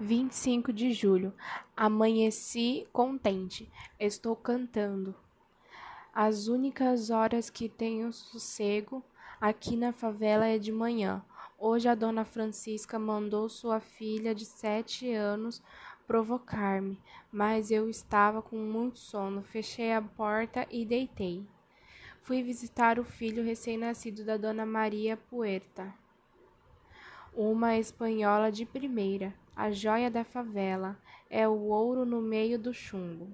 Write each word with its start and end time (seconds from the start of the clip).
25 0.00 0.72
de 0.72 0.92
julho. 0.92 1.32
Amanheci 1.76 2.86
contente. 2.92 3.70
Estou 3.98 4.34
cantando. 4.34 5.14
As 6.12 6.48
únicas 6.48 7.10
horas 7.10 7.48
que 7.50 7.68
tenho 7.68 8.12
sossego 8.12 9.02
aqui 9.40 9.76
na 9.76 9.92
favela 9.92 10.46
é 10.46 10.58
de 10.58 10.72
manhã. 10.72 11.24
Hoje 11.58 11.88
a 11.88 11.94
dona 11.94 12.24
Francisca 12.24 12.98
mandou 12.98 13.48
sua 13.48 13.80
filha 13.80 14.34
de 14.34 14.44
sete 14.44 15.12
anos 15.12 15.62
provocar-me, 16.06 17.00
mas 17.32 17.70
eu 17.70 17.88
estava 17.88 18.42
com 18.42 18.56
muito 18.56 18.98
sono. 18.98 19.42
Fechei 19.42 19.92
a 19.92 20.02
porta 20.02 20.66
e 20.70 20.84
deitei. 20.84 21.46
Fui 22.22 22.42
visitar 22.42 22.98
o 22.98 23.04
filho 23.04 23.44
recém-nascido 23.44 24.24
da 24.24 24.36
dona 24.36 24.66
Maria 24.66 25.16
Puerta 25.16 26.03
uma 27.36 27.76
espanhola 27.76 28.50
de 28.50 28.64
primeira, 28.64 29.34
a 29.56 29.70
joia 29.70 30.10
da 30.10 30.24
favela, 30.24 30.96
é 31.28 31.48
o 31.48 31.68
ouro 31.68 32.04
no 32.04 32.20
meio 32.20 32.58
do 32.58 32.72
chumbo. 32.72 33.28